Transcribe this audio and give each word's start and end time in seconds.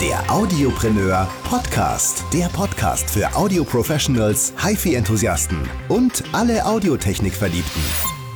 Der 0.00 0.32
Audiopreneur 0.32 1.26
Podcast. 1.42 2.24
Der 2.32 2.46
Podcast 2.46 3.10
für 3.10 3.34
Audio-Professionals, 3.34 4.52
HiFi-Enthusiasten 4.64 5.58
und 5.88 6.22
alle 6.30 6.64
Audiotechnik-Verliebten. 6.64 7.82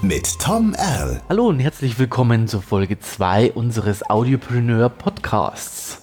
Mit 0.03 0.41
Tom 0.41 0.75
Erl. 0.75 1.23
Hallo 1.29 1.47
und 1.47 1.61
herzlich 1.61 2.01
willkommen 2.01 2.49
zur 2.49 2.63
Folge 2.63 2.99
2 2.99 3.53
unseres 3.53 4.11
Audiopreneur 4.11 4.89
Podcasts. 4.89 6.03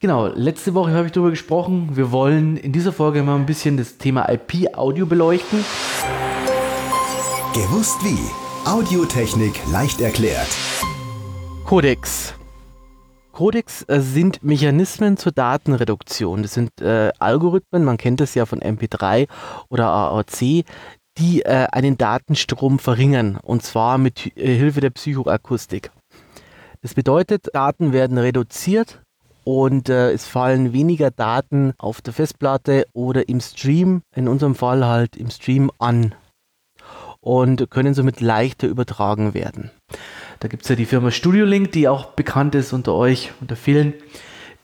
Genau, 0.00 0.28
letzte 0.28 0.72
Woche 0.72 0.92
habe 0.92 1.04
ich 1.04 1.12
darüber 1.12 1.32
gesprochen. 1.32 1.90
Wir 1.92 2.10
wollen 2.10 2.56
in 2.56 2.72
dieser 2.72 2.94
Folge 2.94 3.22
mal 3.22 3.36
ein 3.36 3.44
bisschen 3.44 3.76
das 3.76 3.98
Thema 3.98 4.26
IP-Audio 4.32 5.04
beleuchten. 5.04 5.62
Gewusst 7.52 8.02
wie. 8.04 8.18
Audiotechnik 8.66 9.52
leicht 9.70 10.00
erklärt. 10.00 10.48
Codex. 11.66 12.32
Codex 13.32 13.84
äh, 13.88 14.00
sind 14.00 14.44
Mechanismen 14.44 15.16
zur 15.16 15.32
Datenreduktion. 15.32 16.42
Das 16.42 16.54
sind 16.54 16.80
äh, 16.80 17.10
Algorithmen, 17.18 17.84
man 17.84 17.96
kennt 17.96 18.20
das 18.20 18.34
ja 18.34 18.46
von 18.46 18.60
MP3 18.60 19.28
oder 19.68 19.88
AAC, 19.88 20.64
die 21.18 21.42
äh, 21.42 21.66
einen 21.72 21.98
Datenstrom 21.98 22.78
verringern 22.78 23.38
und 23.42 23.62
zwar 23.62 23.98
mit 23.98 24.36
äh, 24.36 24.54
Hilfe 24.56 24.80
der 24.80 24.90
Psychoakustik. 24.90 25.90
Das 26.82 26.94
bedeutet, 26.94 27.48
Daten 27.52 27.92
werden 27.92 28.18
reduziert 28.18 29.02
und 29.44 29.88
äh, 29.88 30.12
es 30.12 30.26
fallen 30.26 30.72
weniger 30.72 31.10
Daten 31.10 31.74
auf 31.78 32.00
der 32.00 32.12
Festplatte 32.12 32.86
oder 32.92 33.28
im 33.28 33.40
Stream, 33.40 34.02
in 34.14 34.28
unserem 34.28 34.54
Fall 34.54 34.86
halt 34.86 35.16
im 35.16 35.30
Stream 35.30 35.70
an 35.78 36.14
und 37.20 37.70
können 37.70 37.94
somit 37.94 38.20
leichter 38.20 38.66
übertragen 38.66 39.32
werden. 39.34 39.70
Da 40.42 40.48
gibt 40.48 40.64
es 40.64 40.68
ja 40.68 40.74
die 40.74 40.86
Firma 40.86 41.12
StudioLink, 41.12 41.70
die 41.70 41.86
auch 41.86 42.06
bekannt 42.06 42.56
ist 42.56 42.72
unter 42.72 42.94
euch, 42.94 43.30
unter 43.40 43.54
vielen, 43.54 43.94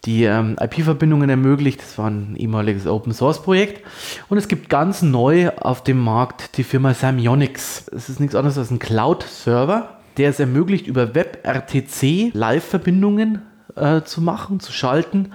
die 0.04 0.24
ähm, 0.24 0.56
IP-Verbindungen 0.60 1.30
ermöglicht. 1.30 1.80
Das 1.80 1.96
war 1.98 2.10
ein 2.10 2.34
ehemaliges 2.34 2.88
Open-Source-Projekt. 2.88 3.86
Und 4.28 4.38
es 4.38 4.48
gibt 4.48 4.70
ganz 4.70 5.02
neu 5.02 5.50
auf 5.50 5.84
dem 5.84 5.98
Markt 6.02 6.56
die 6.56 6.64
Firma 6.64 6.94
Samionix. 6.94 7.86
Es 7.94 8.08
ist 8.08 8.18
nichts 8.18 8.34
anderes 8.34 8.58
als 8.58 8.72
ein 8.72 8.80
Cloud-Server, 8.80 10.00
der 10.16 10.30
es 10.30 10.40
ermöglicht, 10.40 10.88
über 10.88 11.14
WebRTC 11.14 12.32
Live-Verbindungen 12.34 13.42
äh, 13.76 14.02
zu 14.02 14.20
machen, 14.20 14.58
zu 14.58 14.72
schalten, 14.72 15.30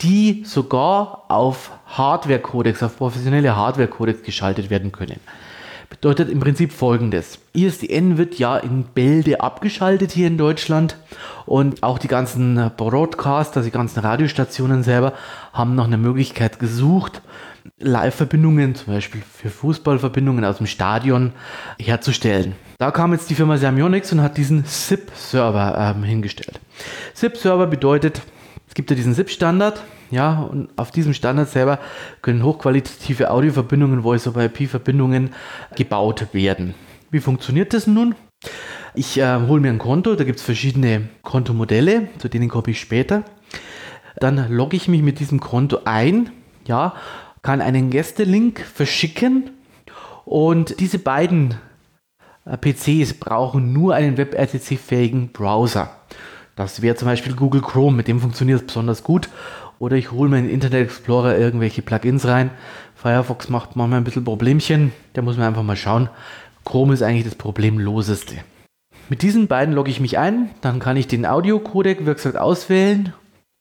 die 0.00 0.42
sogar 0.44 1.26
auf 1.28 1.70
Hardware-Codex, 1.86 2.82
auf 2.82 2.96
professionelle 2.96 3.54
Hardware-Codex 3.54 4.24
geschaltet 4.24 4.70
werden 4.70 4.90
können 4.90 5.20
bedeutet 6.04 6.28
im 6.28 6.38
Prinzip 6.38 6.70
folgendes. 6.70 7.38
ISDN 7.54 8.18
wird 8.18 8.38
ja 8.38 8.58
in 8.58 8.84
Bälde 8.84 9.40
abgeschaltet 9.40 10.12
hier 10.12 10.26
in 10.26 10.36
Deutschland 10.36 10.98
und 11.46 11.82
auch 11.82 11.98
die 11.98 12.08
ganzen 12.08 12.70
Broadcaster, 12.76 13.62
die 13.62 13.70
ganzen 13.70 14.00
Radiostationen 14.00 14.82
selber 14.82 15.14
haben 15.54 15.74
noch 15.74 15.86
eine 15.86 15.96
Möglichkeit 15.96 16.58
gesucht, 16.58 17.22
Live-Verbindungen, 17.78 18.74
zum 18.74 18.92
Beispiel 18.92 19.22
für 19.22 19.48
Fußballverbindungen 19.48 20.44
aus 20.44 20.58
dem 20.58 20.66
Stadion 20.66 21.32
herzustellen. 21.80 22.54
Da 22.76 22.90
kam 22.90 23.14
jetzt 23.14 23.30
die 23.30 23.34
Firma 23.34 23.56
Samionix 23.56 24.12
und 24.12 24.20
hat 24.20 24.36
diesen 24.36 24.66
SIP-Server 24.66 25.94
ähm, 25.96 26.02
hingestellt. 26.02 26.60
SIP-Server 27.14 27.66
bedeutet, 27.66 28.20
es 28.68 28.74
gibt 28.74 28.90
ja 28.90 28.96
diesen 28.96 29.14
SIP-Standard, 29.14 29.82
ja, 30.14 30.42
und 30.42 30.68
auf 30.76 30.90
diesem 30.90 31.12
Standard 31.12 31.48
selber 31.48 31.80
können 32.22 32.44
hochqualitative 32.44 33.30
Audioverbindungen, 33.30 34.02
Voice-over-IP-Verbindungen 34.02 35.34
gebaut 35.76 36.28
werden. 36.32 36.74
Wie 37.10 37.20
funktioniert 37.20 37.74
das 37.74 37.86
nun? 37.86 38.14
Ich 38.94 39.18
äh, 39.18 39.40
hole 39.48 39.60
mir 39.60 39.70
ein 39.70 39.78
Konto, 39.78 40.14
da 40.14 40.22
gibt 40.22 40.38
es 40.38 40.44
verschiedene 40.44 41.08
Kontomodelle, 41.22 42.08
zu 42.18 42.28
denen 42.28 42.48
komme 42.48 42.70
ich 42.70 42.80
später. 42.80 43.24
Dann 44.16 44.52
logge 44.52 44.76
ich 44.76 44.86
mich 44.86 45.02
mit 45.02 45.18
diesem 45.18 45.40
Konto 45.40 45.80
ein, 45.84 46.30
ja, 46.64 46.94
kann 47.42 47.60
einen 47.60 47.90
Gästelink 47.90 48.60
verschicken 48.60 49.50
und 50.24 50.78
diese 50.78 51.00
beiden 51.00 51.56
äh, 52.44 52.56
PCs 52.56 53.14
brauchen 53.14 53.72
nur 53.72 53.94
einen 53.94 54.16
WebRTC-fähigen 54.16 55.32
Browser. 55.32 55.90
Das 56.56 56.82
wäre 56.82 56.94
zum 56.94 57.06
Beispiel 57.06 57.34
Google 57.34 57.62
Chrome, 57.62 57.96
mit 57.96 58.08
dem 58.08 58.20
funktioniert 58.20 58.60
es 58.60 58.66
besonders 58.66 59.02
gut. 59.02 59.28
Oder 59.78 59.96
ich 59.96 60.12
hole 60.12 60.30
mir 60.30 60.38
in 60.38 60.48
Internet 60.48 60.84
Explorer 60.84 61.36
irgendwelche 61.36 61.82
Plugins 61.82 62.26
rein. 62.26 62.50
Firefox 62.94 63.48
macht 63.48 63.76
manchmal 63.76 64.00
ein 64.00 64.04
bisschen 64.04 64.24
Problemchen. 64.24 64.92
Da 65.14 65.22
muss 65.22 65.36
man 65.36 65.46
einfach 65.46 65.64
mal 65.64 65.76
schauen. 65.76 66.08
Chrome 66.64 66.94
ist 66.94 67.02
eigentlich 67.02 67.24
das 67.24 67.34
Problemloseste. 67.34 68.36
Mit 69.08 69.22
diesen 69.22 69.48
beiden 69.48 69.74
logge 69.74 69.90
ich 69.90 70.00
mich 70.00 70.16
ein, 70.16 70.48
dann 70.62 70.78
kann 70.78 70.96
ich 70.96 71.06
den 71.06 71.26
Audio-Codec, 71.26 71.98
gesagt, 71.98 72.38
auswählen 72.38 73.12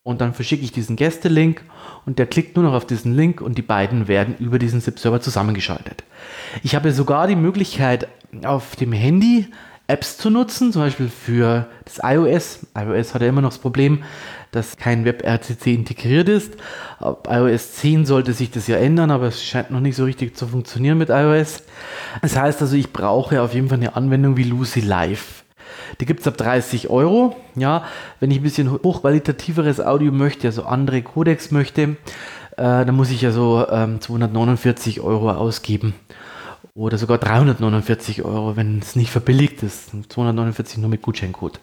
und 0.04 0.22
dann 0.22 0.34
verschicke 0.34 0.64
ich 0.64 0.72
diesen 0.72 0.96
Gäste-Link 0.96 1.64
und 2.06 2.18
der 2.18 2.28
klickt 2.28 2.56
nur 2.56 2.64
noch 2.64 2.74
auf 2.74 2.88
diesen 2.88 3.14
Link 3.14 3.42
und 3.42 3.58
die 3.58 3.62
beiden 3.62 4.08
werden 4.08 4.36
über 4.40 4.58
diesen 4.58 4.80
ZIP-Server 4.80 5.20
zusammengeschaltet. 5.20 6.06
Ich 6.64 6.75
habe 6.75 6.94
sogar 6.94 7.28
die 7.28 7.36
Möglichkeit, 7.36 8.08
auf 8.44 8.78
dem 8.78 8.94
Handy 8.94 9.48
Apps 9.88 10.18
zu 10.18 10.30
nutzen, 10.30 10.72
zum 10.72 10.82
Beispiel 10.82 11.10
für 11.10 11.68
das 11.84 12.00
iOS. 12.02 12.68
iOS 12.78 13.14
hat 13.14 13.22
ja 13.22 13.28
immer 13.28 13.42
noch 13.42 13.50
das 13.50 13.60
Problem, 13.60 14.04
dass 14.52 14.78
kein 14.78 15.04
WebRTC 15.04 15.68
integriert 15.68 16.30
ist. 16.30 16.54
Ab 17.00 17.28
iOS 17.30 17.74
10 17.74 18.06
sollte 18.06 18.32
sich 18.32 18.50
das 18.50 18.68
ja 18.68 18.78
ändern, 18.78 19.12
aber 19.12 19.28
es 19.28 19.44
scheint 19.44 19.72
noch 19.72 19.82
nicht 19.82 19.98
so 19.98 20.06
richtig 20.06 20.38
zu 20.38 20.48
funktionieren 20.48 20.98
mit 20.98 21.10
iOS. 21.10 21.64
Das 22.22 22.38
heißt 22.38 22.62
also, 22.62 22.78
ich 22.78 22.94
brauche 22.94 23.42
auf 23.42 23.54
jeden 23.54 23.68
Fall 23.68 23.80
eine 23.80 23.96
Anwendung 23.98 24.38
wie 24.38 24.44
Lucy 24.44 24.80
Live. 24.80 25.44
Die 26.00 26.06
gibt 26.06 26.22
es 26.22 26.28
ab 26.28 26.38
30 26.38 26.90
Euro. 26.90 27.36
Ja, 27.56 27.84
wenn 28.22 28.32
ich 28.32 28.38
ein 28.38 28.44
bisschen 28.44 28.72
hochqualitativeres 28.72 29.82
Audio 29.82 30.14
möchte, 30.14 30.48
also 30.48 30.64
andere 30.64 31.02
Codecs 31.02 31.52
möchte, 31.52 31.82
äh, 32.56 32.86
dann 32.86 32.96
muss 32.96 33.12
ich 33.12 33.22
ja 33.22 33.32
so 33.32 33.68
ähm, 33.70 34.00
249 34.00 35.02
Euro 35.02 35.30
ausgeben 35.32 35.94
oder 36.76 36.98
sogar 36.98 37.20
349 37.20 38.24
Euro, 38.24 38.56
wenn 38.56 38.80
es 38.80 38.96
nicht 38.96 39.12
verbilligt 39.12 39.62
ist. 39.62 39.92
249 40.10 40.80
nur 40.80 40.90
mit 40.90 41.02
Gutscheincode. 41.02 41.60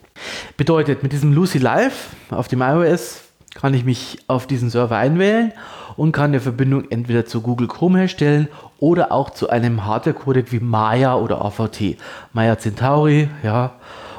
Bedeutet, 0.56 1.02
mit 1.02 1.12
diesem 1.12 1.32
Lucy 1.32 1.58
Live 1.58 2.10
auf 2.30 2.46
dem 2.46 2.62
iOS 2.62 3.22
kann 3.54 3.74
ich 3.74 3.84
mich 3.84 4.18
auf 4.28 4.46
diesen 4.46 4.70
Server 4.70 4.96
einwählen 4.96 5.52
und 5.96 6.12
kann 6.12 6.30
eine 6.30 6.38
Verbindung 6.38 6.88
entweder 6.90 7.26
zu 7.26 7.40
Google 7.40 7.66
Chrome 7.66 7.98
herstellen 7.98 8.46
oder 8.78 9.10
auch 9.10 9.30
zu 9.30 9.50
einem 9.50 9.84
Hardware-Codec 9.84 10.52
wie 10.52 10.60
Maya 10.60 11.16
oder 11.16 11.44
AVT. 11.44 11.96
Maya 12.32 12.56
Centauri, 12.56 13.28
ja, 13.42 13.72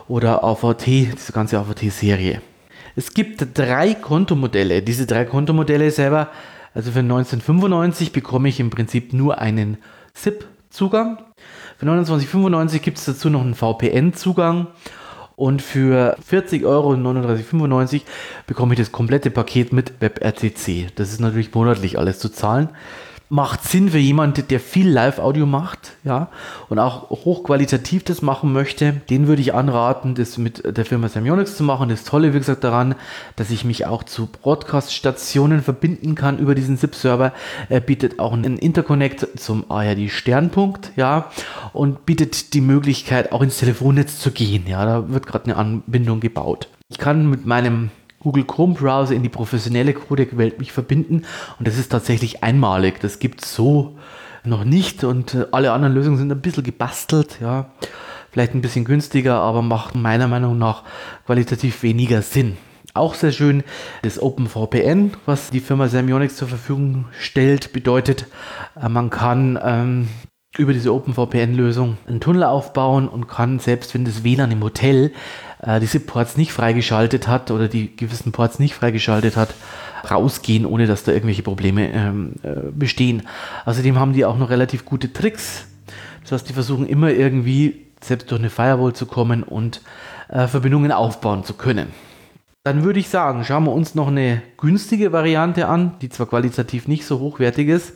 oder 0.09 0.43
AVT, 0.43 0.85
diese 0.85 1.31
ganze 1.31 1.57
AVT-Serie. 1.57 2.41
Es 2.97 3.13
gibt 3.13 3.57
drei 3.57 3.93
Kontomodelle. 3.93 4.81
Diese 4.81 5.05
drei 5.05 5.23
Kontomodelle 5.23 5.89
selber, 5.91 6.27
also 6.73 6.91
für 6.91 6.99
1995 6.99 8.11
bekomme 8.11 8.49
ich 8.49 8.59
im 8.59 8.69
Prinzip 8.69 9.13
nur 9.13 9.37
einen 9.37 9.77
SIP 10.13 10.45
Zugang. 10.71 11.19
Für 11.77 11.85
29,95 11.85 12.79
gibt 12.79 12.97
es 12.97 13.05
dazu 13.05 13.29
noch 13.29 13.41
einen 13.41 13.55
VPN-Zugang. 13.55 14.67
Und 15.35 15.61
für 15.61 16.17
40 16.25 16.65
Euro 16.65 16.93
39,95 16.93 18.01
bekomme 18.45 18.73
ich 18.73 18.79
das 18.79 18.91
komplette 18.91 19.31
Paket 19.31 19.73
mit 19.73 19.99
WebRTC. 19.99 20.95
Das 20.95 21.11
ist 21.11 21.19
natürlich 21.19 21.53
monatlich 21.53 21.97
alles 21.97 22.19
zu 22.19 22.29
zahlen 22.29 22.69
macht 23.31 23.63
Sinn 23.63 23.91
für 23.91 23.97
jemanden, 23.97 24.45
der 24.49 24.59
viel 24.59 24.89
Live-Audio 24.89 25.45
macht, 25.45 25.93
ja, 26.03 26.27
und 26.67 26.79
auch 26.79 27.09
hochqualitativ 27.09 28.03
das 28.03 28.21
machen 28.21 28.51
möchte. 28.51 28.91
Den 29.09 29.25
würde 29.27 29.41
ich 29.41 29.53
anraten, 29.53 30.15
das 30.15 30.37
mit 30.37 30.61
der 30.77 30.83
Firma 30.83 31.07
Semionix 31.07 31.55
zu 31.55 31.63
machen. 31.63 31.87
Das 31.87 32.03
Tolle, 32.03 32.33
wie 32.33 32.39
gesagt, 32.39 32.65
daran, 32.65 32.93
dass 33.37 33.49
ich 33.49 33.63
mich 33.63 33.85
auch 33.85 34.03
zu 34.03 34.27
Broadcast-Stationen 34.27 35.61
verbinden 35.61 36.13
kann 36.15 36.39
über 36.39 36.55
diesen 36.55 36.77
ZIP-Server. 36.77 37.31
Er 37.69 37.79
bietet 37.79 38.19
auch 38.19 38.33
einen 38.33 38.57
Interconnect 38.57 39.39
zum 39.39 39.71
ARD 39.71 40.11
Sternpunkt, 40.11 40.91
ja, 40.97 41.31
und 41.71 42.05
bietet 42.05 42.53
die 42.53 42.59
Möglichkeit, 42.59 43.31
auch 43.31 43.41
ins 43.41 43.59
Telefonnetz 43.59 44.19
zu 44.19 44.31
gehen, 44.31 44.65
ja. 44.67 44.83
Da 44.83 45.07
wird 45.07 45.25
gerade 45.25 45.45
eine 45.45 45.55
Anbindung 45.55 46.19
gebaut. 46.19 46.67
Ich 46.89 46.97
kann 46.97 47.29
mit 47.29 47.45
meinem 47.45 47.91
Google 48.21 48.45
Chrome 48.45 48.75
Browser 48.75 49.15
in 49.15 49.23
die 49.23 49.29
professionelle 49.29 49.93
Codec-Welt 49.93 50.59
mich 50.59 50.71
verbinden. 50.71 51.23
Und 51.59 51.67
das 51.67 51.77
ist 51.77 51.91
tatsächlich 51.91 52.43
einmalig. 52.43 52.99
Das 52.99 53.19
gibt 53.19 53.43
es 53.43 53.53
so 53.55 53.97
noch 54.43 54.63
nicht. 54.63 55.03
Und 55.03 55.33
äh, 55.33 55.45
alle 55.51 55.71
anderen 55.71 55.93
Lösungen 55.93 56.17
sind 56.17 56.31
ein 56.31 56.41
bisschen 56.41 56.63
gebastelt. 56.63 57.39
Ja. 57.41 57.71
Vielleicht 58.31 58.53
ein 58.53 58.61
bisschen 58.61 58.85
günstiger, 58.85 59.35
aber 59.39 59.61
macht 59.61 59.95
meiner 59.95 60.27
Meinung 60.27 60.57
nach 60.57 60.83
qualitativ 61.25 61.83
weniger 61.83 62.21
Sinn. 62.21 62.57
Auch 62.93 63.13
sehr 63.13 63.31
schön 63.31 63.63
das 64.03 64.21
OpenVPN, 64.21 65.11
was 65.25 65.49
die 65.49 65.61
Firma 65.61 65.87
Semionix 65.87 66.35
zur 66.35 66.49
Verfügung 66.49 67.05
stellt, 67.17 67.71
bedeutet, 67.73 68.27
äh, 68.81 68.89
man 68.89 69.09
kann 69.09 69.59
ähm, 69.63 70.07
über 70.57 70.73
diese 70.73 70.93
OpenVPN-Lösung 70.93 71.97
einen 72.07 72.19
Tunnel 72.19 72.43
aufbauen 72.43 73.07
und 73.07 73.27
kann, 73.27 73.59
selbst 73.59 73.93
wenn 73.93 74.03
das 74.03 74.25
WLAN 74.25 74.51
im 74.51 74.61
Hotel 74.61 75.13
äh, 75.61 75.79
diese 75.79 75.99
Ports 75.99 76.37
nicht 76.37 76.53
freigeschaltet 76.53 77.27
hat 77.27 77.51
oder 77.51 77.67
die 77.67 77.95
gewissen 77.95 78.31
Ports 78.31 78.59
nicht 78.59 78.73
freigeschaltet 78.73 79.35
hat, 79.35 79.53
rausgehen, 80.09 80.65
ohne 80.65 80.87
dass 80.87 81.03
da 81.03 81.11
irgendwelche 81.11 81.43
Probleme 81.43 81.91
ähm, 81.91 82.33
äh, 82.43 82.71
bestehen. 82.71 83.23
Außerdem 83.65 83.99
haben 83.99 84.13
die 84.13 84.25
auch 84.25 84.37
noch 84.37 84.49
relativ 84.49 84.85
gute 84.85 85.13
Tricks. 85.13 85.67
Das 86.23 86.31
heißt, 86.31 86.49
die 86.49 86.53
versuchen 86.53 86.87
immer 86.87 87.11
irgendwie 87.11 87.85
selbst 88.01 88.31
durch 88.31 88.41
eine 88.41 88.49
Firewall 88.49 88.93
zu 88.93 89.05
kommen 89.05 89.43
und 89.43 89.81
äh, 90.29 90.47
Verbindungen 90.47 90.91
aufbauen 90.91 91.43
zu 91.43 91.53
können. 91.53 91.87
Dann 92.63 92.83
würde 92.83 92.99
ich 92.99 93.09
sagen, 93.09 93.43
schauen 93.43 93.63
wir 93.65 93.71
uns 93.71 93.95
noch 93.95 94.07
eine 94.07 94.41
günstige 94.57 95.11
Variante 95.11 95.67
an, 95.67 95.93
die 96.01 96.09
zwar 96.09 96.27
qualitativ 96.27 96.87
nicht 96.87 97.05
so 97.05 97.19
hochwertig 97.19 97.67
ist, 97.67 97.93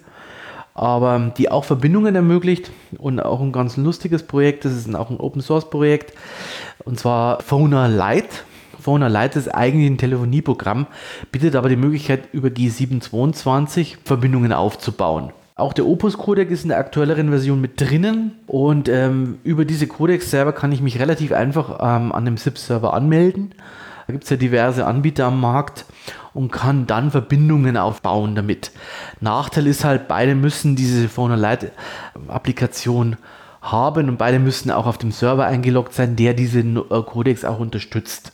aber 0.75 1.31
die 1.37 1.49
auch 1.49 1.63
Verbindungen 1.63 2.15
ermöglicht 2.15 2.69
und 2.99 3.19
auch 3.21 3.41
ein 3.41 3.53
ganz 3.53 3.77
lustiges 3.77 4.23
Projekt. 4.23 4.65
Das 4.65 4.73
ist 4.73 4.93
auch 4.93 5.09
ein 5.09 5.19
Open 5.19 5.41
Source 5.41 5.69
Projekt 5.69 6.13
und 6.83 6.99
zwar 6.99 7.41
Phoner 7.41 7.87
Lite. 7.87 8.27
Phoner 8.79 9.09
Lite 9.09 9.39
ist 9.39 9.47
eigentlich 9.47 9.89
ein 9.89 9.97
Telefonieprogramm, 9.97 10.85
bietet 11.31 11.55
aber 11.55 11.69
die 11.69 11.77
Möglichkeit, 11.77 12.27
über 12.33 12.49
G722 12.49 13.95
Verbindungen 14.03 14.53
aufzubauen. 14.53 15.31
Auch 15.55 15.71
der 15.71 15.85
Opus-Codec 15.85 16.51
ist 16.51 16.63
in 16.63 16.69
der 16.69 16.77
aktuelleren 16.77 17.29
Version 17.29 17.61
mit 17.61 17.79
drinnen 17.79 18.33
und 18.45 18.89
ähm, 18.89 19.37
über 19.45 19.63
diese 19.63 19.87
Codecs 19.87 20.29
selber 20.29 20.51
kann 20.51 20.73
ich 20.73 20.81
mich 20.81 20.99
relativ 20.99 21.31
einfach 21.31 21.79
ähm, 21.79 22.11
an 22.11 22.25
dem 22.25 22.35
SIP-Server 22.35 22.93
anmelden. 22.93 23.55
Da 24.07 24.13
gibt 24.13 24.25
es 24.25 24.29
ja 24.29 24.37
diverse 24.37 24.85
Anbieter 24.85 25.25
am 25.25 25.41
Markt 25.41 25.85
und 26.33 26.51
kann 26.51 26.85
dann 26.85 27.11
Verbindungen 27.11 27.77
aufbauen 27.77 28.35
damit. 28.35 28.71
Nachteil 29.19 29.67
ist 29.67 29.83
halt, 29.83 30.07
beide 30.07 30.35
müssen 30.35 30.75
diese 30.75 31.09
Phone 31.09 31.35
Lite 31.39 31.71
Applikation 32.27 33.17
haben 33.61 34.09
und 34.09 34.17
beide 34.17 34.37
müssen 34.37 34.69
auch 34.69 34.85
auf 34.85 34.99
dem 34.99 35.11
Server 35.11 35.45
eingeloggt 35.45 35.93
sein, 35.93 36.15
der 36.15 36.33
diese 36.35 36.59
äh, 36.59 36.83
Codecs 37.03 37.45
auch 37.45 37.59
unterstützt. 37.59 38.33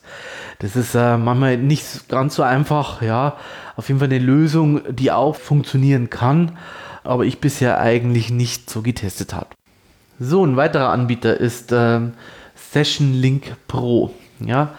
Das 0.60 0.76
ist 0.76 0.94
äh, 0.94 1.18
manchmal 1.18 1.58
nicht 1.58 2.10
ganz 2.10 2.36
so 2.36 2.44
einfach, 2.44 3.02
ja. 3.02 3.38
Auf 3.78 3.88
jeden 3.88 4.00
Fall 4.00 4.10
eine 4.10 4.20
Lösung, 4.20 4.82
die 4.90 5.12
auch 5.12 5.36
funktionieren 5.36 6.10
kann, 6.10 6.58
aber 7.04 7.24
ich 7.24 7.40
bisher 7.40 7.80
eigentlich 7.80 8.30
nicht 8.30 8.70
so 8.70 8.82
getestet 8.82 9.34
habe. 9.34 9.48
So, 10.20 10.46
ein 10.46 10.58
weiterer 10.58 10.90
Anbieter 10.90 11.38
ist 11.38 11.72
äh, 11.72 12.02
Session 12.56 13.14
Link 13.14 13.56
Pro. 13.68 14.14
Ja, 14.40 14.74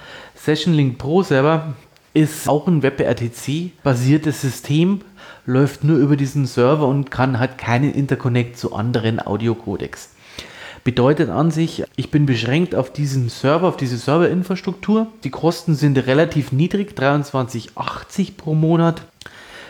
Session 0.44 0.74
Link 0.74 0.98
Pro 0.98 1.22
selber 1.22 1.74
ist 2.14 2.48
auch 2.48 2.66
ein 2.66 2.82
WebRTC-basiertes 2.82 4.40
System, 4.40 5.02
läuft 5.46 5.84
nur 5.84 5.98
über 5.98 6.16
diesen 6.16 6.46
Server 6.46 6.88
und 6.88 7.12
kann 7.12 7.38
hat 7.38 7.58
keinen 7.58 7.94
Interconnect 7.94 8.58
zu 8.58 8.74
anderen 8.74 9.24
Audiocodecs. 9.24 10.10
Bedeutet 10.82 11.30
an 11.30 11.52
sich, 11.52 11.84
ich 11.94 12.10
bin 12.10 12.26
beschränkt 12.26 12.74
auf 12.74 12.92
diesen 12.92 13.28
Server, 13.28 13.68
auf 13.68 13.76
diese 13.76 13.96
Serverinfrastruktur. 13.96 15.06
Die 15.22 15.30
Kosten 15.30 15.76
sind 15.76 15.96
relativ 16.08 16.50
niedrig, 16.50 16.98
23,80 16.98 18.36
pro 18.36 18.54
Monat. 18.54 19.02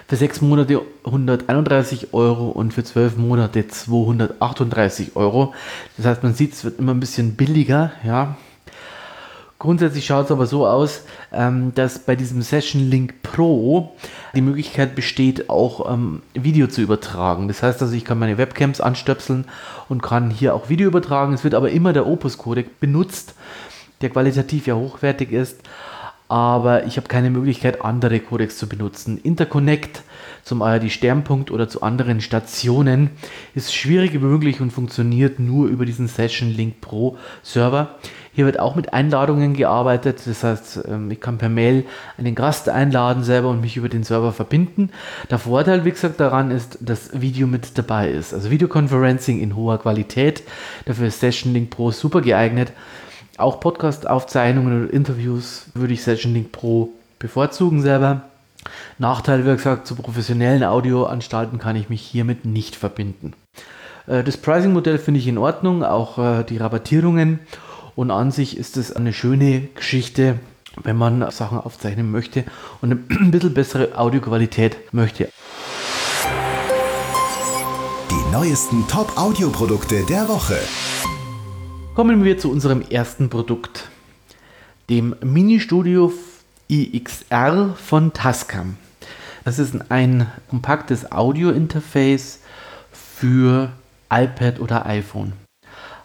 Für 0.08 0.16
sechs 0.16 0.40
Monate 0.40 0.80
131 1.04 2.14
Euro 2.14 2.48
und 2.48 2.72
für 2.72 2.82
zwölf 2.82 3.19
Monate 3.19 3.69
238 3.69 5.16
Euro. 5.16 5.52
Das 5.98 6.06
heißt, 6.06 6.22
man 6.22 6.32
sieht, 6.32 6.54
es 6.54 6.64
wird 6.64 6.78
immer 6.78 6.94
ein 6.94 7.00
bisschen 7.00 7.36
billiger, 7.36 7.92
ja. 8.06 8.38
Grundsätzlich 9.62 10.06
schaut 10.06 10.25
es 10.25 10.32
aber 10.32 10.47
so 10.47 10.67
aus, 10.67 11.05
ähm, 11.32 11.70
dass 11.76 12.00
bei 12.00 12.17
diesem 12.17 12.43
Session 12.43 12.91
Link 12.91 13.23
Pro 13.23 13.94
die 14.35 14.41
Möglichkeit 14.41 14.97
besteht, 14.97 15.49
auch 15.49 15.88
ähm, 15.88 16.23
Video 16.35 16.67
zu 16.67 16.81
übertragen. 16.81 17.47
Das 17.47 17.62
heißt 17.62 17.81
also, 17.81 17.94
ich 17.94 18.05
kann 18.05 18.19
meine 18.19 18.38
Webcams 18.38 18.81
anstöpseln 18.81 19.44
und 19.88 20.03
kann 20.03 20.31
hier 20.31 20.56
auch 20.56 20.69
Video 20.69 20.88
übertragen. 20.88 21.32
Es 21.32 21.44
wird 21.44 21.55
aber 21.55 21.70
immer 21.70 21.93
der 21.93 22.09
Opus-Codec 22.09 22.81
benutzt, 22.81 23.37
der 24.00 24.11
qualitativ 24.11 24.67
ja 24.67 24.75
hochwertig 24.75 25.31
ist 25.31 25.61
aber 26.32 26.87
ich 26.87 26.97
habe 26.97 27.08
keine 27.08 27.29
Möglichkeit, 27.29 27.85
andere 27.85 28.19
Codecs 28.19 28.56
zu 28.56 28.67
benutzen. 28.67 29.19
Interconnect 29.23 30.00
zum 30.44 30.62
ARD 30.62 30.91
Sternpunkt 30.91 31.50
oder 31.50 31.69
zu 31.69 31.82
anderen 31.82 32.23
Stationen 32.23 33.11
ist 33.55 33.75
schwierig 33.75 34.15
wie 34.15 34.19
möglich 34.19 34.62
und 34.62 34.70
funktioniert 34.70 35.38
nur 35.38 35.69
über 35.69 35.85
diesen 35.85 36.08
Session 36.08 36.49
Link 36.49 36.81
Pro 36.81 37.19
Server. 37.43 37.97
Hier 38.34 38.46
wird 38.46 38.58
auch 38.58 38.75
mit 38.76 38.94
Einladungen 38.94 39.52
gearbeitet, 39.52 40.23
das 40.25 40.43
heißt, 40.43 40.84
ähm, 40.88 41.11
ich 41.11 41.20
kann 41.20 41.37
per 41.37 41.50
Mail 41.50 41.84
einen 42.17 42.34
Gast 42.34 42.69
einladen 42.70 43.25
selber 43.25 43.50
und 43.50 43.61
mich 43.61 43.76
über 43.76 43.90
den 43.90 44.05
Server 44.05 44.32
verbinden. 44.32 44.90
Der 45.31 45.38
Vorteil, 45.38 45.84
wie 45.84 45.90
gesagt, 45.90 46.19
daran 46.19 46.50
ist, 46.50 46.79
dass 46.81 47.20
Video 47.20 47.46
mit 47.46 47.76
dabei 47.76 48.11
ist. 48.11 48.32
Also 48.32 48.50
Videoconferencing 48.50 49.38
in 49.38 49.55
hoher 49.55 49.79
Qualität. 49.79 50.43
Dafür 50.87 51.08
ist 51.08 51.20
Session 51.20 51.52
Link 51.52 51.69
Pro 51.69 51.90
super 51.90 52.23
geeignet. 52.23 52.73
Auch 53.37 53.61
Podcast-Aufzeichnungen 53.61 54.84
und 54.84 54.90
Interviews 54.90 55.67
würde 55.75 55.93
ich 55.93 56.02
Session 56.02 56.32
Link 56.32 56.52
Pro 56.52 56.88
bevorzugen 57.19 57.82
selber. 57.82 58.23
Nachteil, 58.99 59.44
wie 59.44 59.56
gesagt, 59.56 59.87
zu 59.87 59.94
professionellen 59.94 60.64
Audioanstalten 60.64 61.58
kann 61.58 61.76
ich 61.76 61.90
mich 61.90 62.00
hiermit 62.00 62.46
nicht 62.46 62.76
verbinden. 62.76 63.34
Äh, 64.06 64.25
das 64.25 64.38
Pricing-Modell 64.38 64.99
finde 64.99 65.20
ich 65.20 65.29
in 65.29 65.38
Ordnung, 65.38 65.84
auch 65.84 66.19
äh, 66.19 66.44
die 66.44 66.56
Rabattierungen. 66.56 67.40
Und 67.94 68.11
an 68.11 68.31
sich 68.31 68.56
ist 68.56 68.77
es 68.77 68.94
eine 68.94 69.12
schöne 69.12 69.69
Geschichte, 69.75 70.39
wenn 70.83 70.97
man 70.97 71.31
Sachen 71.31 71.59
aufzeichnen 71.59 72.11
möchte 72.11 72.44
und 72.81 72.93
ein 73.11 73.31
bisschen 73.31 73.55
bessere 73.55 73.99
Audioqualität 73.99 74.93
möchte. 74.93 75.29
Die 78.11 78.33
neuesten 78.33 78.87
Top-Audio-Produkte 78.89 80.05
der 80.06 80.29
Woche. 80.29 80.59
Kommen 81.94 82.25
wir 82.25 82.39
zu 82.39 82.50
unserem 82.50 82.81
ersten 82.81 83.29
Produkt, 83.29 83.91
dem 84.89 85.15
Mini-Studio 85.23 86.12
iXR 86.69 87.75
von 87.77 88.15
Tascam. 88.15 88.79
Das 89.44 89.59
ist 89.59 89.91
ein 89.91 90.27
kompaktes 90.49 91.12
Audio-Interface 91.12 92.39
für 92.93 93.73
iPad 94.11 94.61
oder 94.61 94.87
iPhone. 94.87 95.35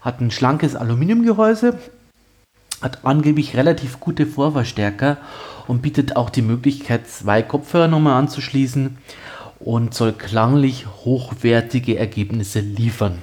Hat 0.07 0.21
ein 0.21 0.31
schlankes 0.31 0.73
Aluminiumgehäuse, 0.77 1.77
hat 2.81 3.03
angeblich 3.03 3.57
relativ 3.57 3.99
gute 3.99 4.25
Vorverstärker 4.25 5.17
und 5.67 5.81
bietet 5.81 6.15
auch 6.15 6.29
die 6.29 6.41
Möglichkeit, 6.41 7.09
zwei 7.09 7.41
Kopfhörer 7.41 7.89
nochmal 7.89 8.17
anzuschließen 8.17 8.97
und 9.59 9.93
soll 9.93 10.13
klanglich 10.13 10.85
hochwertige 11.03 11.97
Ergebnisse 11.97 12.61
liefern. 12.61 13.17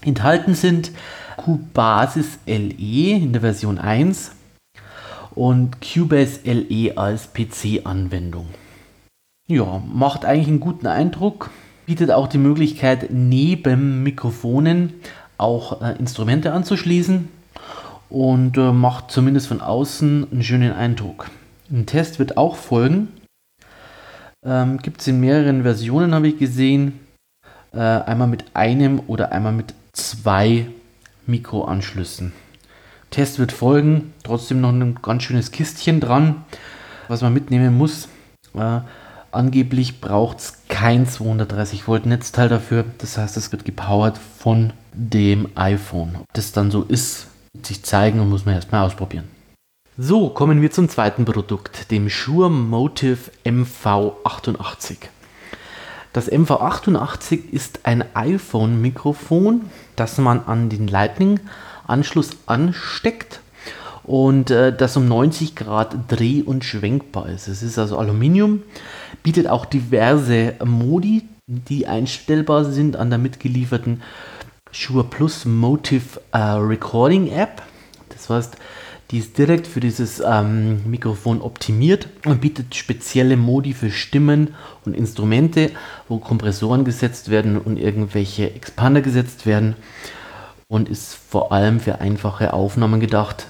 Enthalten 0.00 0.54
sind 0.54 0.92
QBasis 1.36 2.38
LE 2.46 3.18
in 3.18 3.34
der 3.34 3.42
Version 3.42 3.76
1 3.76 4.30
und 5.34 5.76
Cubase 5.82 6.40
LE 6.44 6.96
als 6.96 7.34
PC-Anwendung. 7.34 8.46
Ja, 9.46 9.82
macht 9.92 10.24
eigentlich 10.24 10.48
einen 10.48 10.60
guten 10.60 10.86
Eindruck, 10.86 11.50
bietet 11.84 12.10
auch 12.10 12.28
die 12.28 12.38
Möglichkeit, 12.38 13.10
neben 13.10 14.02
Mikrofonen 14.02 14.94
auch 15.38 15.82
äh, 15.82 15.96
Instrumente 15.98 16.52
anzuschließen 16.52 17.28
und 18.10 18.56
äh, 18.56 18.72
macht 18.72 19.10
zumindest 19.10 19.48
von 19.48 19.60
außen 19.60 20.28
einen 20.30 20.42
schönen 20.42 20.72
Eindruck. 20.72 21.30
Ein 21.70 21.86
Test 21.86 22.18
wird 22.18 22.36
auch 22.36 22.56
folgen. 22.56 23.08
Ähm, 24.44 24.78
Gibt 24.78 25.00
es 25.00 25.08
in 25.08 25.20
mehreren 25.20 25.62
Versionen, 25.62 26.14
habe 26.14 26.28
ich 26.28 26.38
gesehen. 26.38 27.00
Äh, 27.72 27.78
einmal 27.78 28.28
mit 28.28 28.44
einem 28.54 29.00
oder 29.06 29.32
einmal 29.32 29.52
mit 29.52 29.74
zwei 29.92 30.66
Mikroanschlüssen. 31.26 32.32
Test 33.10 33.38
wird 33.38 33.52
folgen, 33.52 34.12
trotzdem 34.22 34.60
noch 34.60 34.70
ein 34.70 34.96
ganz 35.00 35.22
schönes 35.22 35.50
Kistchen 35.50 36.00
dran, 36.00 36.44
was 37.08 37.22
man 37.22 37.32
mitnehmen 37.32 37.76
muss. 37.76 38.08
Äh, 38.54 38.80
angeblich 39.32 40.00
braucht 40.00 40.38
es 40.38 40.63
kein 40.84 41.08
230 41.08 41.88
Volt 41.88 42.04
Netzteil 42.04 42.50
dafür, 42.50 42.84
das 42.98 43.16
heißt, 43.16 43.38
es 43.38 43.50
wird 43.52 43.64
gepowert 43.64 44.18
von 44.18 44.74
dem 44.92 45.48
iPhone. 45.54 46.14
Ob 46.20 46.30
das 46.34 46.52
dann 46.52 46.70
so 46.70 46.82
ist, 46.82 47.28
wird 47.54 47.64
sich 47.64 47.82
zeigen 47.82 48.20
und 48.20 48.28
muss 48.28 48.44
man 48.44 48.54
erstmal 48.54 48.84
ausprobieren. 48.84 49.24
So, 49.96 50.28
kommen 50.28 50.60
wir 50.60 50.70
zum 50.70 50.90
zweiten 50.90 51.24
Produkt, 51.24 51.90
dem 51.90 52.10
Shure 52.10 52.50
Motive 52.50 53.30
MV88. 53.46 54.96
Das 56.12 56.30
MV88 56.30 57.50
ist 57.50 57.80
ein 57.84 58.04
iPhone-Mikrofon, 58.14 59.62
das 59.96 60.18
man 60.18 60.44
an 60.44 60.68
den 60.68 60.86
Lightning-Anschluss 60.86 62.36
ansteckt 62.44 63.40
und 64.04 64.50
äh, 64.50 64.74
das 64.74 64.96
um 64.96 65.08
90 65.08 65.56
Grad 65.56 65.96
dreh- 66.08 66.42
und 66.42 66.64
schwenkbar 66.64 67.28
ist. 67.28 67.48
Es 67.48 67.62
ist 67.62 67.78
also 67.78 67.98
Aluminium, 67.98 68.62
bietet 69.22 69.48
auch 69.48 69.64
diverse 69.64 70.54
Modi, 70.64 71.22
die 71.46 71.86
einstellbar 71.86 72.64
sind 72.64 72.96
an 72.96 73.10
der 73.10 73.18
mitgelieferten 73.18 74.02
Shure 74.70 75.04
Plus 75.04 75.44
Motive 75.44 76.20
äh, 76.32 76.38
Recording 76.38 77.28
App. 77.28 77.62
Das 78.08 78.28
heißt, 78.28 78.56
die 79.10 79.18
ist 79.18 79.36
direkt 79.38 79.66
für 79.66 79.80
dieses 79.80 80.20
ähm, 80.20 80.80
Mikrofon 80.90 81.40
optimiert 81.42 82.08
und 82.24 82.40
bietet 82.40 82.74
spezielle 82.74 83.36
Modi 83.36 83.74
für 83.74 83.90
Stimmen 83.90 84.54
und 84.84 84.94
Instrumente, 84.94 85.70
wo 86.08 86.18
Kompressoren 86.18 86.84
gesetzt 86.84 87.30
werden 87.30 87.58
und 87.58 87.78
irgendwelche 87.78 88.54
Expander 88.54 89.02
gesetzt 89.02 89.46
werden. 89.46 89.76
Und 90.66 90.88
ist 90.88 91.14
vor 91.14 91.52
allem 91.52 91.78
für 91.78 92.00
einfache 92.00 92.52
Aufnahmen 92.54 92.98
gedacht. 92.98 93.46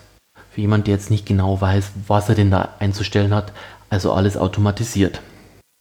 Für 0.54 0.60
jemand, 0.60 0.86
der 0.86 0.94
jetzt 0.94 1.10
nicht 1.10 1.26
genau 1.26 1.60
weiß, 1.60 1.92
was 2.06 2.28
er 2.28 2.34
denn 2.34 2.50
da 2.50 2.70
einzustellen 2.78 3.34
hat. 3.34 3.52
Also 3.90 4.12
alles 4.12 4.36
automatisiert. 4.36 5.20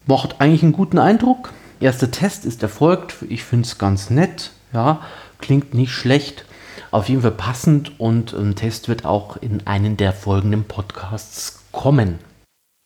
Macht 0.06 0.42
eigentlich 0.42 0.64
einen 0.64 0.74
guten 0.74 1.00
Eindruck. 1.00 1.54
Erster 1.80 2.12
Test 2.12 2.46
ist 2.46 2.64
erfolgt. 2.64 3.16
Ich 3.30 3.44
finde 3.44 3.68
es 3.68 3.78
ganz 3.78 4.10
nett. 4.10 4.52
Ja, 4.74 5.02
klingt 5.40 5.74
nicht 5.74 5.92
schlecht 5.92 6.46
auf 6.94 7.10
jeden 7.10 7.24
Fall 7.24 7.32
passend 7.32 8.00
und 8.00 8.32
ein 8.34 8.56
Test 8.56 8.88
wird 8.88 9.04
auch 9.04 9.36
in 9.38 9.66
einen 9.66 9.98
der 9.98 10.14
folgenden 10.14 10.66
Podcasts 10.66 11.64
kommen. 11.72 12.20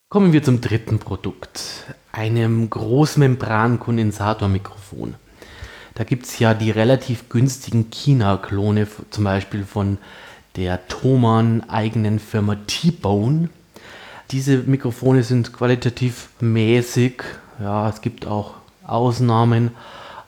Kommen 0.09 0.31
wir 0.31 0.41
zum 0.41 0.61
dritten 0.61 0.99
Produkt, 0.99 1.83
einem 2.13 2.69
Großmembran-Kondensatormikrofon. 2.69 5.15
Da 5.93 6.05
gibt 6.05 6.25
es 6.25 6.39
ja 6.39 6.53
die 6.53 6.71
relativ 6.71 7.27
günstigen 7.27 7.89
China-Klone, 7.89 8.87
zum 9.09 9.25
Beispiel 9.25 9.65
von 9.65 9.97
der 10.57 10.87
Thomann 10.87 11.63
eigenen 11.69 12.19
Firma 12.19 12.55
T-Bone. 12.67 13.49
Diese 14.31 14.57
Mikrofone 14.57 15.23
sind 15.23 15.53
qualitativ 15.53 16.29
mäßig. 16.41 17.23
Ja, 17.61 17.87
es 17.87 18.01
gibt 18.01 18.25
auch 18.25 18.55
Ausnahmen. 18.85 19.71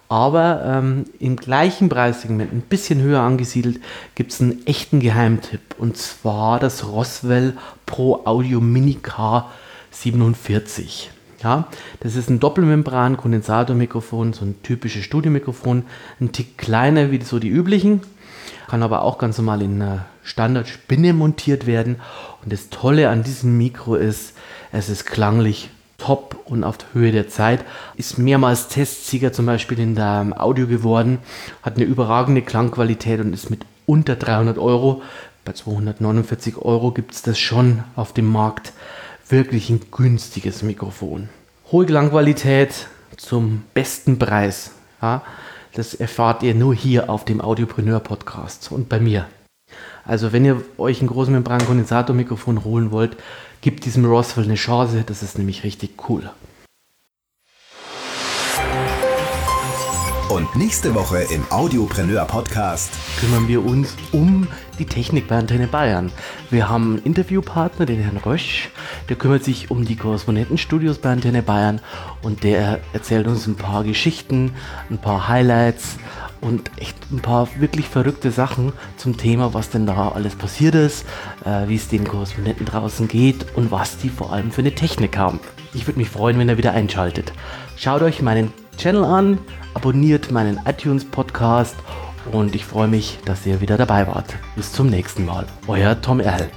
Aber 0.07 0.63
ähm, 0.65 1.05
im 1.19 1.35
gleichen 1.35 1.89
Preissegment, 1.89 2.53
ein 2.53 2.61
bisschen 2.61 3.01
höher 3.01 3.21
angesiedelt, 3.21 3.79
gibt 4.15 4.31
es 4.31 4.41
einen 4.41 4.65
echten 4.65 4.99
Geheimtipp. 4.99 5.75
Und 5.77 5.97
zwar 5.97 6.59
das 6.59 6.87
Roswell 6.87 7.57
Pro 7.85 8.21
Audio 8.25 8.61
Mini 8.61 8.95
K 8.95 9.49
47. 9.91 11.11
Ja, 11.43 11.67
das 12.01 12.15
ist 12.15 12.29
ein 12.29 12.39
Doppelmembran-Kondensatormikrofon, 12.39 14.33
so 14.33 14.43
ein 14.45 14.61
typisches 14.61 15.05
Studiomikrofon, 15.05 15.83
ein 16.19 16.31
Tick 16.33 16.57
kleiner 16.57 17.11
wie 17.11 17.21
so 17.21 17.39
die 17.39 17.47
üblichen, 17.47 18.01
kann 18.67 18.83
aber 18.83 19.03
auch 19.03 19.17
ganz 19.17 19.37
normal 19.37 19.61
in 19.61 19.81
einer 19.81 20.05
Standardspinne 20.29 21.13
montiert 21.13 21.65
werden. 21.65 21.97
Und 22.43 22.53
das 22.53 22.69
Tolle 22.69 23.09
an 23.09 23.23
diesem 23.23 23.57
Mikro 23.57 23.95
ist, 23.95 24.33
es 24.71 24.89
ist 24.89 25.05
klanglich 25.05 25.69
top 25.97 26.39
und 26.45 26.63
auf 26.63 26.77
der 26.77 26.93
Höhe 26.93 27.11
der 27.11 27.27
Zeit. 27.27 27.65
Ist 27.95 28.17
mehrmals 28.17 28.67
Testsieger 28.67 29.33
zum 29.33 29.45
Beispiel 29.45 29.79
in 29.79 29.95
der 29.95 30.33
Audio 30.37 30.67
geworden, 30.67 31.19
hat 31.61 31.75
eine 31.75 31.85
überragende 31.85 32.41
Klangqualität 32.41 33.19
und 33.19 33.33
ist 33.33 33.49
mit 33.49 33.65
unter 33.85 34.15
300 34.15 34.57
Euro. 34.57 35.01
Bei 35.45 35.53
249 35.53 36.57
Euro 36.57 36.91
gibt 36.91 37.13
es 37.13 37.21
das 37.21 37.39
schon 37.39 37.83
auf 37.95 38.13
dem 38.13 38.31
Markt 38.31 38.73
wirklich 39.27 39.69
ein 39.69 39.81
günstiges 39.91 40.63
Mikrofon. 40.63 41.29
Hohe 41.71 41.85
Klangqualität 41.85 42.87
zum 43.17 43.63
besten 43.73 44.17
Preis. 44.17 44.71
Ja, 45.01 45.23
das 45.73 45.93
erfahrt 45.93 46.43
ihr 46.43 46.55
nur 46.55 46.73
hier 46.73 47.09
auf 47.09 47.25
dem 47.25 47.41
Audiopreneur 47.41 47.99
Podcast 47.99 48.71
und 48.71 48.89
bei 48.89 48.99
mir. 48.99 49.27
Also 50.05 50.31
wenn 50.33 50.45
ihr 50.45 50.61
euch 50.77 51.01
ein 51.01 51.07
großen 51.07 51.33
Membran-Kondensatormikrofon 51.33 52.63
holen 52.63 52.91
wollt, 52.91 53.17
gebt 53.61 53.85
diesem 53.85 54.05
Roswell 54.05 54.45
eine 54.45 54.55
Chance. 54.55 55.03
Das 55.05 55.23
ist 55.23 55.37
nämlich 55.37 55.63
richtig 55.63 55.91
cool. 56.09 56.29
Und 60.29 60.55
nächste 60.55 60.93
Woche 60.93 61.25
im 61.33 61.43
Audiopreneur 61.49 62.23
Podcast 62.25 62.91
kümmern 63.19 63.47
wir 63.47 63.65
uns 63.65 63.95
um 64.11 64.47
die 64.77 64.85
Technik 64.85 65.27
bei 65.27 65.37
Antenne 65.37 65.65
Bayern. 65.65 66.11
Wir 66.51 66.69
haben 66.69 66.93
einen 66.93 67.03
Interviewpartner, 67.03 67.87
den 67.87 67.99
Herrn 67.99 68.17
Rösch, 68.17 68.69
der 69.09 69.15
kümmert 69.15 69.43
sich 69.43 69.71
um 69.71 69.85
die 69.85 69.95
Korrespondentenstudios 69.95 70.99
bei 70.99 71.11
Antenne 71.11 71.41
Bayern 71.41 71.81
und 72.21 72.43
der 72.43 72.79
erzählt 72.93 73.25
uns 73.25 73.47
ein 73.47 73.55
paar 73.55 73.83
Geschichten, 73.83 74.53
ein 74.91 74.99
paar 74.99 75.27
Highlights 75.27 75.97
und 76.41 76.71
echt 76.77 76.95
ein 77.11 77.19
paar 77.19 77.47
wirklich 77.57 77.87
verrückte 77.87 78.31
Sachen 78.31 78.73
zum 78.97 79.17
Thema, 79.17 79.53
was 79.53 79.69
denn 79.69 79.85
da 79.85 80.09
alles 80.09 80.35
passiert 80.35 80.75
ist, 80.75 81.05
äh, 81.45 81.67
wie 81.67 81.75
es 81.75 81.87
den 81.87 82.07
Korrespondenten 82.07 82.65
draußen 82.65 83.07
geht 83.07 83.45
und 83.55 83.71
was 83.71 83.97
die 83.97 84.09
vor 84.09 84.33
allem 84.33 84.51
für 84.51 84.61
eine 84.61 84.75
Technik 84.75 85.17
haben. 85.17 85.39
Ich 85.73 85.87
würde 85.87 85.99
mich 85.99 86.09
freuen, 86.09 86.39
wenn 86.39 86.49
ihr 86.49 86.57
wieder 86.57 86.73
einschaltet. 86.73 87.31
Schaut 87.75 88.01
euch 88.01 88.21
meinen 88.21 88.53
Channel 88.77 89.03
an, 89.03 89.37
abonniert 89.73 90.31
meinen 90.31 90.59
iTunes 90.65 91.05
Podcast 91.05 91.75
und 92.31 92.55
ich 92.55 92.65
freue 92.65 92.87
mich, 92.87 93.19
dass 93.25 93.45
ihr 93.45 93.61
wieder 93.61 93.77
dabei 93.77 94.07
wart. 94.07 94.35
Bis 94.55 94.71
zum 94.71 94.87
nächsten 94.87 95.25
Mal. 95.25 95.45
Euer 95.67 95.99
Tom 96.01 96.19
Erl. 96.19 96.49